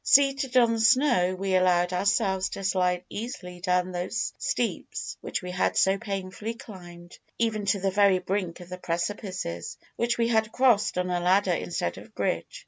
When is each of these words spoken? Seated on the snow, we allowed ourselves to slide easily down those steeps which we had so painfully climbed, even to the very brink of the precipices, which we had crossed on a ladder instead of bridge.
Seated 0.03 0.57
on 0.57 0.73
the 0.73 0.79
snow, 0.79 1.35
we 1.35 1.53
allowed 1.53 1.93
ourselves 1.93 2.49
to 2.49 2.63
slide 2.63 3.03
easily 3.07 3.59
down 3.59 3.91
those 3.91 4.33
steeps 4.39 5.15
which 5.21 5.43
we 5.43 5.51
had 5.51 5.77
so 5.77 5.95
painfully 5.99 6.55
climbed, 6.55 7.19
even 7.37 7.67
to 7.67 7.79
the 7.79 7.91
very 7.91 8.17
brink 8.17 8.61
of 8.61 8.69
the 8.69 8.79
precipices, 8.79 9.77
which 9.97 10.17
we 10.17 10.27
had 10.27 10.51
crossed 10.51 10.97
on 10.97 11.11
a 11.11 11.19
ladder 11.19 11.53
instead 11.53 11.99
of 11.99 12.15
bridge. 12.15 12.59